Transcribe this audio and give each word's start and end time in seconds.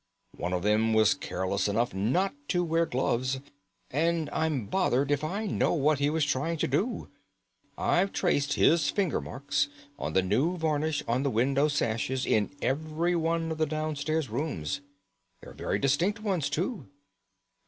One 0.35 0.51
of 0.51 0.63
them 0.63 0.95
was 0.95 1.13
careless 1.13 1.67
enough 1.67 1.93
not 1.93 2.33
to 2.47 2.63
wear 2.63 2.87
gloves, 2.87 3.39
and 3.91 4.31
I'm 4.33 4.65
bothered 4.65 5.11
if 5.11 5.23
I 5.23 5.45
know 5.45 5.73
what 5.73 5.99
he 5.99 6.09
was 6.09 6.25
trying 6.25 6.57
to 6.57 6.67
do. 6.67 7.07
I've 7.77 8.11
traced 8.11 8.53
his 8.53 8.89
finger 8.89 9.21
marks 9.21 9.67
on 9.99 10.13
the 10.13 10.23
new 10.23 10.57
varnish 10.57 11.03
on 11.07 11.21
the 11.21 11.29
window 11.29 11.67
sashes 11.67 12.25
in 12.25 12.49
every 12.63 13.15
one 13.15 13.51
of 13.51 13.59
the 13.59 13.67
downstairs 13.67 14.27
rooms. 14.27 14.81
They 15.41 15.49
are 15.49 15.53
very 15.53 15.77
distinct 15.77 16.19
ones 16.19 16.49
too." 16.49 16.87